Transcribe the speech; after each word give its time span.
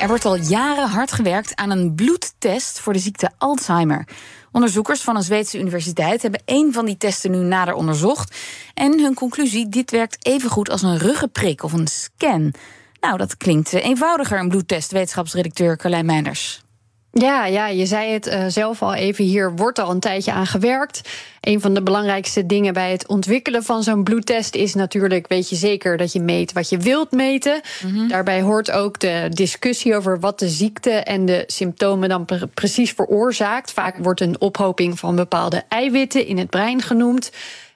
Er 0.00 0.08
wordt 0.08 0.24
al 0.24 0.36
jaren 0.36 0.88
hard 0.88 1.12
gewerkt 1.12 1.56
aan 1.56 1.70
een 1.70 1.94
bloedtest 1.94 2.80
voor 2.80 2.92
de 2.92 2.98
ziekte 2.98 3.30
Alzheimer. 3.38 4.08
Onderzoekers 4.52 5.00
van 5.00 5.16
een 5.16 5.22
Zweedse 5.22 5.58
universiteit 5.58 6.22
hebben 6.22 6.42
één 6.44 6.72
van 6.72 6.84
die 6.84 6.96
testen 6.96 7.30
nu 7.30 7.36
nader 7.36 7.74
onderzocht. 7.74 8.36
En 8.74 9.00
hun 9.00 9.14
conclusie: 9.14 9.68
dit 9.68 9.90
werkt 9.90 10.26
even 10.26 10.50
goed 10.50 10.70
als 10.70 10.82
een 10.82 10.98
ruggenprik 10.98 11.62
of 11.62 11.72
een 11.72 11.86
scan. 11.86 12.54
Nou, 13.00 13.18
dat 13.18 13.36
klinkt 13.36 13.72
eenvoudiger, 13.72 14.38
een 14.38 14.48
bloedtest, 14.48 14.92
wetenschapsredacteur 14.92 15.76
Carlijn 15.76 16.06
Meinders. 16.06 16.65
Ja, 17.18 17.46
ja, 17.46 17.66
je 17.66 17.86
zei 17.86 18.12
het 18.12 18.26
uh, 18.26 18.44
zelf 18.48 18.82
al 18.82 18.94
even. 18.94 19.24
Hier 19.24 19.54
wordt 19.54 19.78
al 19.78 19.90
een 19.90 20.00
tijdje 20.00 20.32
aan 20.32 20.46
gewerkt. 20.46 21.00
Een 21.40 21.60
van 21.60 21.74
de 21.74 21.82
belangrijkste 21.82 22.46
dingen 22.46 22.74
bij 22.74 22.90
het 22.90 23.06
ontwikkelen 23.06 23.62
van 23.62 23.82
zo'n 23.82 24.04
bloedtest 24.04 24.54
is 24.54 24.74
natuurlijk, 24.74 25.28
weet 25.28 25.48
je 25.48 25.56
zeker 25.56 25.96
dat 25.96 26.12
je 26.12 26.20
meet 26.20 26.52
wat 26.52 26.68
je 26.68 26.78
wilt 26.78 27.10
meten. 27.10 27.60
Mm 27.82 27.94
-hmm. 27.94 28.08
Daarbij 28.08 28.40
hoort 28.40 28.70
ook 28.70 28.98
de 28.98 29.28
discussie 29.30 29.96
over 29.96 30.20
wat 30.20 30.38
de 30.38 30.48
ziekte 30.48 30.90
en 30.90 31.26
de 31.26 31.44
symptomen 31.46 32.08
dan 32.08 32.24
pre 32.24 32.46
precies 32.46 32.92
veroorzaakt. 32.92 33.72
Vaak 33.72 33.96
wordt 33.96 34.20
een 34.20 34.40
ophoping 34.40 34.98
van 34.98 35.16
bepaalde 35.16 35.62
eiwitten 35.68 36.26
in 36.26 36.38
het 36.38 36.50
brein 36.50 36.82
genoemd. 36.82 37.30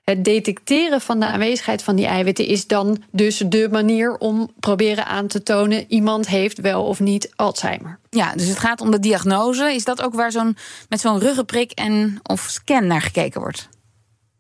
Het 0.05 0.25
detecteren 0.25 1.01
van 1.01 1.21
de 1.21 1.27
aanwezigheid 1.27 1.83
van 1.83 1.97
die 1.97 2.07
eiwitten 2.07 2.47
is 2.47 2.67
dan 2.67 3.03
dus 3.11 3.43
de 3.47 3.69
manier 3.71 4.17
om 4.17 4.51
proberen 4.61 5.07
aan 5.07 5.27
te 5.27 5.43
tonen 5.43 5.85
iemand 5.89 6.29
heeft 6.29 6.61
wel 6.61 6.85
of 6.85 7.01
niet 7.01 7.33
Alzheimer. 7.37 7.99
Ja, 8.11 8.35
dus 8.35 8.49
het 8.49 8.59
gaat 8.59 8.81
om 8.81 8.91
de 8.91 9.01
diagnose. 9.01 9.75
Is 9.75 9.85
dat 9.85 10.03
ook 10.03 10.15
waar 10.15 10.33
zo'n 10.33 10.57
met 10.89 11.01
zo'n 11.01 11.19
ruggenprik 11.19 11.71
en 11.71 12.21
of 12.23 12.41
scan 12.41 12.87
naar 12.87 13.03
gekeken 13.03 13.41
wordt? 13.41 13.69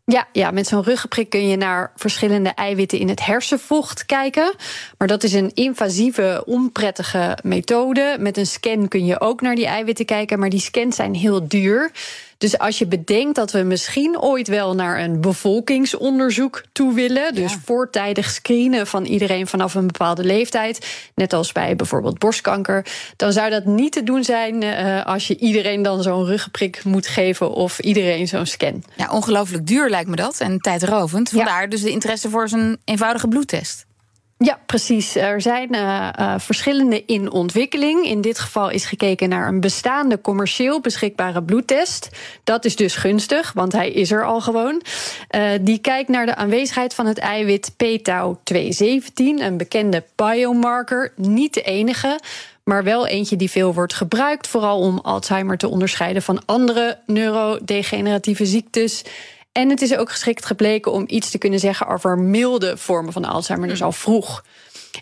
Ja, 0.05 0.29
ja, 0.33 0.51
met 0.51 0.67
zo'n 0.67 0.83
ruggenprik 0.83 1.31
kun 1.31 1.49
je 1.49 1.57
naar 1.57 1.93
verschillende 1.97 2.49
eiwitten 2.49 2.99
in 2.99 3.09
het 3.09 3.25
hersenvocht 3.25 4.07
kijken. 4.07 4.55
Maar 4.99 5.09
dat 5.09 5.23
is 5.23 5.33
een 5.33 5.55
invasieve, 5.55 6.43
onprettige 6.47 7.39
methode. 7.43 8.17
Met 8.21 8.37
een 8.37 8.47
scan 8.47 8.89
kun 8.89 9.05
je 9.05 9.21
ook 9.21 9.41
naar 9.41 9.55
die 9.55 9.67
eiwitten 9.67 10.05
kijken, 10.05 10.39
maar 10.39 10.51
die 10.51 10.61
scans 10.61 10.97
zijn 10.97 11.15
heel 11.15 11.49
duur. 11.49 11.91
Dus 12.41 12.59
als 12.59 12.79
je 12.79 12.87
bedenkt 12.87 13.35
dat 13.35 13.53
we 13.53 13.63
misschien 13.63 14.21
ooit 14.21 14.49
wel 14.49 14.75
naar 14.75 15.01
een 15.01 15.21
bevolkingsonderzoek 15.21 16.63
toe 16.73 16.95
willen, 16.95 17.35
dus 17.35 17.57
voortijdig 17.65 18.31
screenen 18.31 18.87
van 18.87 19.05
iedereen 19.05 19.47
vanaf 19.47 19.75
een 19.75 19.87
bepaalde 19.87 20.25
leeftijd, 20.25 20.87
net 21.15 21.33
als 21.33 21.53
bij 21.53 21.77
bijvoorbeeld 21.77 22.19
borstkanker, 22.19 22.87
dan 23.17 23.33
zou 23.33 23.51
dat 23.51 23.65
niet 23.65 23.93
te 23.93 24.03
doen 24.03 24.25
zijn 24.25 24.63
uh, 24.63 25.07
als 25.07 25.27
je 25.27 25.39
iedereen 25.39 25.83
dan 25.83 26.03
zo'n 26.03 26.25
ruggenprik 26.25 26.85
moet 26.85 27.07
geven 27.07 27.51
of 27.51 27.79
iedereen 27.79 28.29
zo'n 28.29 28.47
scan. 28.47 28.85
Ja, 28.97 29.11
ongelooflijk 29.11 29.67
duur 29.67 29.91
lijkt 29.91 30.09
me 30.09 30.17
dat 30.17 30.41
en 30.41 30.59
tijdrovend. 30.59 31.29
Vandaar 31.29 31.63
ja. 31.63 31.69
dus 31.69 31.83
de 31.83 31.91
interesse 31.91 32.31
voor 32.31 32.49
zo'n 32.49 32.79
eenvoudige 32.85 33.29
bloedtest. 33.29 33.87
Ja, 34.45 34.59
precies. 34.67 35.15
Er 35.15 35.41
zijn 35.41 35.75
uh, 35.75 36.09
uh, 36.19 36.35
verschillende 36.39 37.05
in 37.05 37.31
ontwikkeling. 37.31 38.05
In 38.05 38.21
dit 38.21 38.39
geval 38.39 38.71
is 38.71 38.85
gekeken 38.85 39.29
naar 39.29 39.49
een 39.49 39.61
bestaande 39.61 40.21
commercieel 40.21 40.81
beschikbare 40.81 41.43
bloedtest. 41.43 42.09
Dat 42.45 42.65
is 42.65 42.77
dus 42.77 42.95
gunstig, 42.95 43.53
want 43.53 43.73
hij 43.73 43.91
is 43.91 44.11
er 44.11 44.25
al 44.25 44.41
gewoon. 44.41 44.83
Uh, 45.31 45.51
die 45.61 45.79
kijkt 45.79 46.09
naar 46.09 46.27
de 46.27 46.35
aanwezigheid 46.35 46.95
van 46.95 47.07
het 47.07 47.19
eiwit 47.19 47.73
p-tau217, 47.73 49.13
een 49.15 49.57
bekende 49.57 50.05
biomarker. 50.17 51.13
Niet 51.17 51.55
de 51.55 51.63
enige, 51.63 52.21
maar 52.65 52.85
wel 52.85 53.07
eentje 53.07 53.37
die 53.37 53.51
veel 53.51 53.75
wordt 53.75 53.95
gebruikt, 53.95 54.47
vooral 54.47 54.81
om 54.81 54.99
Alzheimer 54.99 55.59
te 55.59 55.69
onderscheiden 55.69 56.23
van 56.23 56.43
andere 56.47 56.99
neurodegeneratieve 57.07 58.47
ziektes. 58.47 59.05
En 59.53 59.71
het 59.71 59.83
is 59.83 59.97
ook 59.97 60.11
geschikt 60.11 60.47
gebleken 60.47 60.93
om 60.93 61.05
iets 61.07 61.31
te 61.31 61.39
kunnen 61.39 61.59
zeggen 61.59 61.87
over 61.87 62.19
milde 62.19 62.77
vormen 62.77 63.13
van 63.13 63.25
Alzheimer, 63.25 63.69
dus 63.69 63.83
al 63.83 63.93
vroeg. 63.93 64.45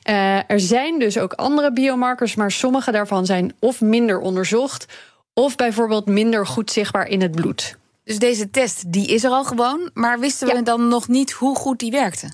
Uh, 0.08 0.50
er 0.50 0.60
zijn 0.60 0.98
dus 0.98 1.18
ook 1.18 1.32
andere 1.32 1.72
biomarkers, 1.72 2.34
maar 2.34 2.50
sommige 2.50 2.90
daarvan 2.90 3.26
zijn 3.26 3.56
of 3.60 3.80
minder 3.80 4.20
onderzocht, 4.20 4.86
of 5.34 5.56
bijvoorbeeld 5.56 6.06
minder 6.06 6.46
goed 6.46 6.70
zichtbaar 6.70 7.06
in 7.06 7.22
het 7.22 7.30
bloed. 7.30 7.76
Dus 8.04 8.18
deze 8.18 8.50
test 8.50 8.92
die 8.92 9.08
is 9.08 9.24
er 9.24 9.30
al 9.30 9.44
gewoon, 9.44 9.90
maar 9.94 10.18
wisten 10.18 10.48
we 10.48 10.62
dan 10.62 10.88
nog 10.88 11.08
niet 11.08 11.32
hoe 11.32 11.56
goed 11.56 11.78
die 11.78 11.90
werkte? 11.90 12.32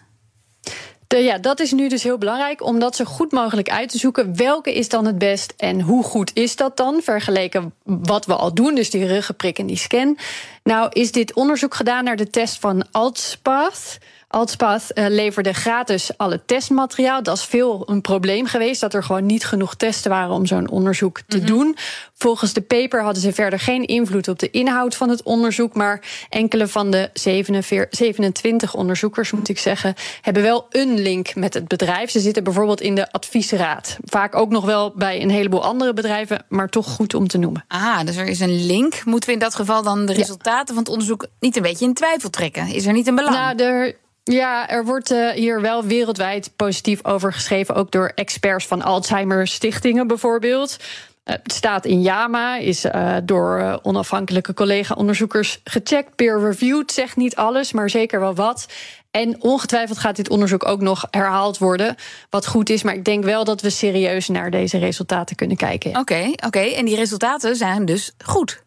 Ja, 1.08 1.38
dat 1.38 1.60
is 1.60 1.72
nu 1.72 1.88
dus 1.88 2.02
heel 2.02 2.18
belangrijk 2.18 2.62
om 2.62 2.78
dat 2.78 2.96
zo 2.96 3.04
goed 3.04 3.32
mogelijk 3.32 3.68
uit 3.70 3.88
te 3.88 3.98
zoeken. 3.98 4.36
Welke 4.36 4.74
is 4.74 4.88
dan 4.88 5.06
het 5.06 5.18
best 5.18 5.54
en 5.56 5.80
hoe 5.80 6.04
goed 6.04 6.30
is 6.34 6.56
dat 6.56 6.76
dan? 6.76 7.00
Vergeleken 7.02 7.74
wat 7.82 8.26
we 8.26 8.34
al 8.34 8.54
doen, 8.54 8.74
dus 8.74 8.90
die 8.90 9.06
ruggenprik 9.06 9.58
en 9.58 9.66
die 9.66 9.76
scan. 9.76 10.18
Nou, 10.62 10.88
is 10.92 11.12
dit 11.12 11.34
onderzoek 11.34 11.74
gedaan 11.74 12.04
naar 12.04 12.16
de 12.16 12.30
test 12.30 12.58
van 12.58 12.86
Altspath. 12.90 13.98
Altspath 14.34 14.90
uh, 14.94 15.04
leverde 15.08 15.52
gratis 15.52 16.10
alle 16.16 16.44
testmateriaal. 16.44 17.22
Dat 17.22 17.36
is 17.36 17.44
veel 17.44 17.82
een 17.86 18.00
probleem 18.00 18.46
geweest, 18.46 18.80
dat 18.80 18.94
er 18.94 19.04
gewoon 19.04 19.26
niet 19.26 19.44
genoeg 19.44 19.74
testen 19.74 20.10
waren 20.10 20.34
om 20.34 20.46
zo'n 20.46 20.70
onderzoek 20.70 21.20
te 21.26 21.36
mm 21.36 21.44
-hmm. 21.44 21.52
doen. 21.52 21.76
Volgens 22.14 22.52
de 22.52 22.60
paper 22.60 23.02
hadden 23.02 23.22
ze 23.22 23.32
verder 23.32 23.58
geen 23.58 23.84
invloed 23.84 24.28
op 24.28 24.38
de 24.38 24.50
inhoud 24.50 24.94
van 24.94 25.08
het 25.08 25.22
onderzoek, 25.22 25.74
maar 25.74 26.26
enkele 26.28 26.68
van 26.68 26.90
de 26.90 27.10
47, 27.12 27.98
27 27.98 28.74
onderzoekers, 28.74 29.30
moet 29.30 29.48
ik 29.48 29.58
zeggen, 29.58 29.94
hebben 30.20 30.42
wel 30.42 30.66
een 30.70 31.00
link 31.00 31.34
met 31.34 31.54
het 31.54 31.68
bedrijf. 31.68 32.10
Ze 32.10 32.20
zitten 32.20 32.44
bijvoorbeeld 32.44 32.80
in 32.80 32.94
de 32.94 33.12
adviesraad. 33.12 33.96
Vaak 34.04 34.34
ook 34.34 34.50
nog 34.50 34.64
wel 34.64 34.92
bij 34.96 35.22
een 35.22 35.30
heleboel 35.30 35.64
andere 35.64 35.92
bedrijven, 35.92 36.44
maar 36.48 36.68
toch 36.68 36.86
goed 36.86 37.14
om 37.14 37.28
te 37.28 37.38
noemen. 37.38 37.64
Ah, 37.68 38.00
dus 38.04 38.16
er 38.16 38.26
is 38.26 38.40
een 38.40 38.66
link. 38.66 39.04
Moeten 39.04 39.28
we 39.28 39.34
in 39.34 39.40
dat 39.40 39.54
geval 39.54 39.82
dan 39.82 40.06
de 40.06 40.12
resultaten 40.12 40.66
ja. 40.66 40.74
van 40.74 40.82
het 40.82 40.88
onderzoek 40.88 41.26
niet 41.40 41.56
een 41.56 41.62
beetje 41.62 41.84
in 41.84 41.94
twijfel 41.94 42.30
trekken? 42.30 42.66
Is 42.66 42.86
er 42.86 42.92
niet 42.92 43.06
een 43.06 43.14
belang? 43.14 43.36
Nou, 43.36 43.56
er, 43.56 43.96
ja, 44.24 44.68
er 44.68 44.84
wordt 44.84 45.10
uh, 45.10 45.30
hier 45.30 45.60
wel 45.60 45.84
wereldwijd 45.84 46.50
positief 46.56 47.04
over 47.04 47.32
geschreven, 47.32 47.74
ook 47.74 47.90
door 47.90 48.12
experts 48.14 48.66
van 48.66 48.82
Alzheimer 48.82 49.46
stichtingen 49.46 50.06
bijvoorbeeld. 50.06 50.76
Uh, 51.24 51.34
het 51.42 51.52
staat 51.52 51.84
in 51.84 52.02
JAMA, 52.02 52.56
is 52.56 52.84
uh, 52.84 53.16
door 53.24 53.80
onafhankelijke 53.82 54.54
collega-onderzoekers 54.54 55.60
gecheckt, 55.64 56.14
peer-reviewed, 56.14 56.92
zegt 56.92 57.16
niet 57.16 57.36
alles, 57.36 57.72
maar 57.72 57.90
zeker 57.90 58.20
wel 58.20 58.34
wat. 58.34 58.66
En 59.10 59.42
ongetwijfeld 59.42 59.98
gaat 59.98 60.16
dit 60.16 60.30
onderzoek 60.30 60.66
ook 60.66 60.80
nog 60.80 61.06
herhaald 61.10 61.58
worden, 61.58 61.96
wat 62.30 62.46
goed 62.46 62.70
is. 62.70 62.82
Maar 62.82 62.94
ik 62.94 63.04
denk 63.04 63.24
wel 63.24 63.44
dat 63.44 63.60
we 63.60 63.70
serieus 63.70 64.28
naar 64.28 64.50
deze 64.50 64.78
resultaten 64.78 65.36
kunnen 65.36 65.56
kijken. 65.56 65.98
Oké, 65.98 66.32
oké. 66.46 66.58
En 66.58 66.84
die 66.84 66.96
resultaten 66.96 67.56
zijn 67.56 67.84
dus 67.84 68.12
goed. 68.24 68.63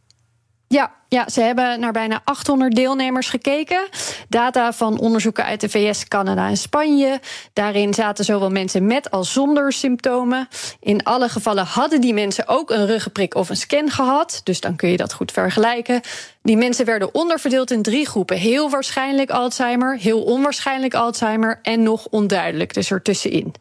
Ja, 0.67 0.91
ja, 1.09 1.29
ze 1.29 1.41
hebben 1.41 1.79
naar 1.79 1.91
bijna 1.91 2.22
800 2.23 2.75
deelnemers 2.75 3.29
gekeken. 3.29 3.88
Data 4.29 4.73
van 4.73 5.00
onderzoeken 5.00 5.45
uit 5.45 5.61
de 5.61 5.69
VS, 5.69 6.07
Canada 6.07 6.47
en 6.47 6.57
Spanje. 6.57 7.19
Daarin 7.53 7.94
zaten 7.94 8.25
zowel 8.25 8.50
mensen 8.50 8.88
met 8.88 9.11
als 9.11 9.33
zonder 9.33 9.73
symptomen. 9.73 10.47
In 10.79 11.03
alle 11.03 11.29
gevallen 11.29 11.66
hadden 11.66 12.01
die 12.01 12.13
mensen 12.13 12.47
ook 12.47 12.69
een 12.69 12.85
ruggenprik 12.85 13.35
of 13.35 13.50
een 13.50 13.55
scan 13.55 13.89
gehad. 13.89 14.41
Dus 14.44 14.61
dan 14.61 14.75
kun 14.75 14.89
je 14.89 14.97
dat 14.97 15.13
goed 15.13 15.31
vergelijken. 15.31 16.01
Die 16.41 16.57
mensen 16.57 16.85
werden 16.85 17.13
onderverdeeld 17.13 17.72
in 17.72 17.81
drie 17.81 18.07
groepen. 18.07 18.38
Heel 18.38 18.69
waarschijnlijk 18.69 19.29
Alzheimer, 19.29 19.97
heel 19.97 20.23
onwaarschijnlijk 20.23 20.94
Alzheimer 20.94 21.59
en 21.61 21.84
nog 21.84 22.07
onduidelijk, 22.09 22.73
dus 22.73 22.91
ertussenin. 22.91 23.53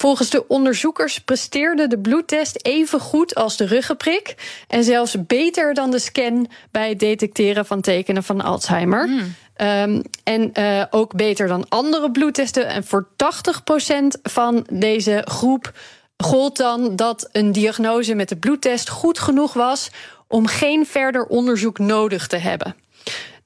Volgens 0.00 0.30
de 0.30 0.48
onderzoekers 0.48 1.18
presteerde 1.18 1.86
de 1.86 1.98
bloedtest 1.98 2.58
even 2.62 3.00
goed 3.00 3.34
als 3.34 3.56
de 3.56 3.66
ruggenprik. 3.66 4.34
En 4.68 4.84
zelfs 4.84 5.26
beter 5.26 5.74
dan 5.74 5.90
de 5.90 5.98
scan 5.98 6.48
bij 6.70 6.88
het 6.88 6.98
detecteren 6.98 7.66
van 7.66 7.80
tekenen 7.80 8.22
van 8.22 8.40
Alzheimer. 8.40 9.08
Mm. 9.08 9.34
Um, 9.60 10.02
en 10.24 10.50
uh, 10.58 10.84
ook 10.90 11.14
beter 11.14 11.48
dan 11.48 11.68
andere 11.68 12.10
bloedtesten. 12.10 12.66
En 12.66 12.84
voor 12.84 13.08
80% 13.08 14.20
van 14.22 14.66
deze 14.72 15.22
groep 15.24 15.72
gold 16.16 16.56
dan 16.56 16.96
dat 16.96 17.28
een 17.32 17.52
diagnose 17.52 18.14
met 18.14 18.28
de 18.28 18.36
bloedtest 18.36 18.88
goed 18.88 19.18
genoeg 19.18 19.52
was 19.52 19.90
om 20.26 20.46
geen 20.46 20.86
verder 20.86 21.26
onderzoek 21.26 21.78
nodig 21.78 22.26
te 22.26 22.36
hebben. 22.36 22.74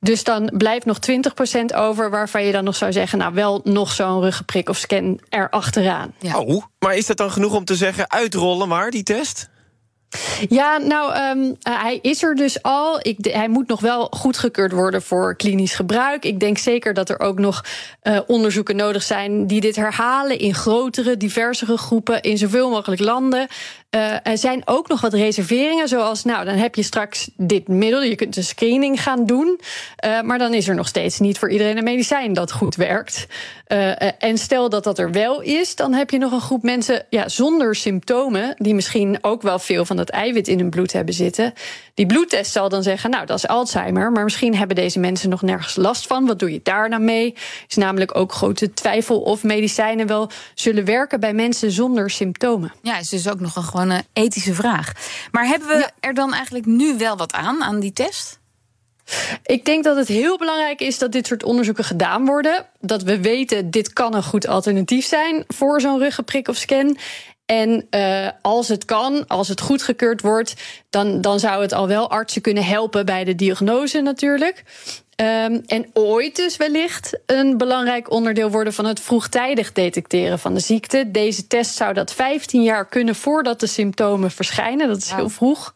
Dus 0.04 0.24
dan 0.24 0.52
blijft 0.56 0.86
nog 0.86 0.98
20% 1.10 1.76
over 1.76 2.10
waarvan 2.10 2.44
je 2.44 2.52
dan 2.52 2.64
nog 2.64 2.76
zou 2.76 2.92
zeggen... 2.92 3.18
nou, 3.18 3.34
wel 3.34 3.60
nog 3.64 3.92
zo'n 3.92 4.20
ruggenprik 4.20 4.68
of 4.68 4.76
scan 4.76 5.20
erachteraan. 5.28 6.14
Ja. 6.18 6.38
Oh, 6.38 6.62
maar 6.78 6.96
is 6.96 7.06
dat 7.06 7.16
dan 7.16 7.30
genoeg 7.30 7.54
om 7.54 7.64
te 7.64 7.74
zeggen... 7.74 8.10
uitrollen 8.10 8.68
maar, 8.68 8.90
die 8.90 9.02
test? 9.02 9.48
Ja, 10.48 10.78
nou, 10.78 11.14
um, 11.38 11.56
hij 11.62 11.98
is 12.02 12.22
er 12.22 12.34
dus 12.34 12.62
al. 12.62 12.98
Ik, 13.02 13.16
hij 13.20 13.48
moet 13.48 13.68
nog 13.68 13.80
wel 13.80 14.06
goedgekeurd 14.10 14.72
worden 14.72 15.02
voor 15.02 15.36
klinisch 15.36 15.74
gebruik. 15.74 16.24
Ik 16.24 16.40
denk 16.40 16.58
zeker 16.58 16.94
dat 16.94 17.08
er 17.08 17.20
ook 17.20 17.38
nog 17.38 17.64
uh, 18.02 18.18
onderzoeken 18.26 18.76
nodig 18.76 19.02
zijn 19.02 19.46
die 19.46 19.60
dit 19.60 19.76
herhalen 19.76 20.38
in 20.38 20.54
grotere, 20.54 21.16
diversere 21.16 21.76
groepen 21.76 22.22
in 22.22 22.38
zoveel 22.38 22.70
mogelijk 22.70 23.00
landen. 23.00 23.46
Uh, 23.90 24.26
er 24.26 24.38
zijn 24.38 24.62
ook 24.64 24.88
nog 24.88 25.00
wat 25.00 25.12
reserveringen, 25.12 25.88
zoals, 25.88 26.24
nou, 26.24 26.44
dan 26.44 26.54
heb 26.54 26.74
je 26.74 26.82
straks 26.82 27.30
dit 27.36 27.68
middel. 27.68 28.02
Je 28.02 28.14
kunt 28.14 28.36
een 28.36 28.44
screening 28.44 29.02
gaan 29.02 29.26
doen. 29.26 29.60
Maar 30.24 30.38
dan 30.38 30.54
is 30.54 30.68
er 30.68 30.74
nog 30.74 30.88
steeds 30.88 31.18
niet 31.18 31.38
voor 31.38 31.50
iedereen 31.50 31.76
een 31.76 31.84
medicijn 31.84 32.32
dat 32.32 32.52
goed 32.52 32.74
werkt. 32.74 33.26
En 34.18 34.38
stel 34.38 34.68
dat 34.68 34.84
dat 34.84 34.98
er 34.98 35.10
wel 35.10 35.40
is, 35.40 35.76
dan 35.76 35.92
heb 35.92 36.10
je 36.10 36.18
nog 36.18 36.32
een 36.32 36.40
groep 36.40 36.62
mensen 36.62 37.06
ja, 37.10 37.28
zonder 37.28 37.74
symptomen, 37.74 38.54
die 38.58 38.74
misschien 38.74 39.18
ook 39.20 39.42
wel 39.42 39.58
veel 39.58 39.84
van 39.84 39.96
dat 40.06 40.14
eiwit 40.14 40.48
in 40.48 40.58
hun 40.58 40.70
bloed 40.70 40.92
hebben 40.92 41.14
zitten. 41.14 41.52
Die 41.94 42.06
bloedtest 42.06 42.52
zal 42.52 42.68
dan 42.68 42.82
zeggen, 42.82 43.10
nou, 43.10 43.26
dat 43.26 43.36
is 43.36 43.46
Alzheimer, 43.46 44.12
maar 44.12 44.24
misschien 44.24 44.56
hebben 44.56 44.76
deze 44.76 44.98
mensen 44.98 45.30
nog 45.30 45.42
nergens 45.42 45.76
last 45.76 46.06
van. 46.06 46.26
Wat 46.26 46.38
doe 46.38 46.52
je 46.52 46.60
daar 46.62 46.88
nou 46.88 47.02
mee? 47.02 47.34
Is 47.68 47.76
namelijk 47.76 48.16
ook 48.16 48.32
grote 48.32 48.72
twijfel 48.72 49.20
of 49.20 49.42
medicijnen 49.42 50.06
wel 50.06 50.30
zullen 50.54 50.84
werken 50.84 51.20
bij 51.20 51.32
mensen 51.34 51.70
zonder 51.70 52.10
symptomen. 52.10 52.72
Ja, 52.82 52.98
is 52.98 53.08
dus 53.08 53.28
ook 53.28 53.40
nog 53.40 53.56
een 53.56 53.62
gewone 53.62 54.04
ethische 54.12 54.54
vraag. 54.54 54.92
Maar 55.30 55.46
hebben 55.46 55.68
we 55.68 55.90
er 56.00 56.14
dan 56.14 56.32
eigenlijk 56.32 56.66
nu 56.66 56.98
wel 56.98 57.16
wat 57.16 57.32
aan, 57.32 57.62
aan 57.62 57.80
die 57.80 57.92
test? 57.92 58.40
Ik 59.44 59.64
denk 59.64 59.84
dat 59.84 59.96
het 59.96 60.08
heel 60.08 60.38
belangrijk 60.38 60.80
is 60.80 60.98
dat 60.98 61.12
dit 61.12 61.26
soort 61.26 61.42
onderzoeken 61.42 61.84
gedaan 61.84 62.26
worden. 62.26 62.66
Dat 62.80 63.02
we 63.02 63.20
weten, 63.20 63.70
dit 63.70 63.92
kan 63.92 64.14
een 64.14 64.22
goed 64.22 64.46
alternatief 64.46 65.06
zijn 65.06 65.44
voor 65.48 65.80
zo'n 65.80 65.98
ruggenprik 65.98 66.48
of 66.48 66.56
scan. 66.56 66.96
En 67.52 67.86
uh, 67.90 68.28
als 68.42 68.68
het 68.68 68.84
kan, 68.84 69.26
als 69.26 69.48
het 69.48 69.60
goedgekeurd 69.60 70.20
wordt, 70.20 70.54
dan, 70.90 71.20
dan 71.20 71.40
zou 71.40 71.62
het 71.62 71.72
al 71.72 71.88
wel 71.88 72.10
artsen 72.10 72.42
kunnen 72.42 72.64
helpen 72.64 73.06
bij 73.06 73.24
de 73.24 73.34
diagnose 73.34 74.00
natuurlijk. 74.00 74.64
Um, 75.16 75.62
en 75.66 75.90
ooit 75.92 76.36
dus 76.36 76.56
wellicht 76.56 77.18
een 77.26 77.58
belangrijk 77.58 78.10
onderdeel 78.10 78.50
worden 78.50 78.72
van 78.72 78.84
het 78.84 79.00
vroegtijdig 79.00 79.72
detecteren 79.72 80.38
van 80.38 80.54
de 80.54 80.60
ziekte. 80.60 81.10
Deze 81.10 81.46
test 81.46 81.74
zou 81.74 81.94
dat 81.94 82.12
15 82.12 82.62
jaar 82.62 82.86
kunnen 82.86 83.14
voordat 83.14 83.60
de 83.60 83.66
symptomen 83.66 84.30
verschijnen. 84.30 84.88
Dat 84.88 84.96
is 84.96 85.12
heel 85.12 85.28
vroeg. 85.28 85.74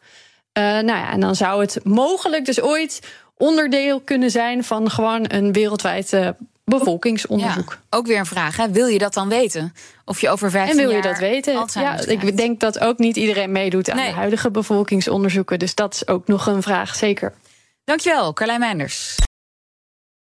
Uh, 0.58 0.62
nou 0.62 0.87
ja, 0.87 1.11
en 1.11 1.20
dan 1.20 1.34
zou 1.34 1.61
het 1.61 1.84
mogelijk 1.84 2.44
dus 2.44 2.61
ooit 2.61 3.00
onderdeel 3.37 4.00
kunnen 4.00 4.31
zijn 4.31 4.64
van 4.64 4.90
gewoon 4.90 5.25
een 5.29 5.52
wereldwijd 5.52 6.12
bevolkingsonderzoek. 6.71 7.71
Ja, 7.71 7.99
ook 7.99 8.07
weer 8.07 8.19
een 8.19 8.27
vraag. 8.27 8.57
Hè? 8.57 8.71
Wil 8.71 8.87
je 8.87 8.99
dat 8.99 9.15
dan 9.15 9.29
weten? 9.29 9.75
Of 10.05 10.21
je 10.21 10.29
over 10.29 10.51
15 10.51 10.77
jaar. 10.77 10.85
En 10.85 10.89
wil 10.89 10.97
je 10.97 11.09
dat 11.09 11.19
weten? 11.19 11.67
Ja, 11.73 12.01
ik 12.07 12.37
denk 12.37 12.61
dat 12.61 12.79
ook 12.79 12.99
niet 12.99 13.17
iedereen 13.17 13.53
meedoet 13.53 13.91
aan 13.91 13.97
nee. 13.97 14.09
de 14.09 14.15
huidige 14.15 14.51
bevolkingsonderzoeken. 14.51 15.59
Dus 15.59 15.75
dat 15.75 15.95
is 15.95 16.09
ook 16.09 16.27
nog 16.27 16.47
een 16.47 16.63
vraag, 16.63 16.95
zeker. 16.95 17.33
Dankjewel, 17.85 18.33
Carlijn 18.33 18.61
Meinders. 18.61 19.17